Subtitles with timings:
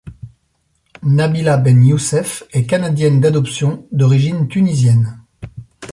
[1.03, 5.19] Nabila Ben Youssef est Canadienne d’adoption, d’origine Tunisienne.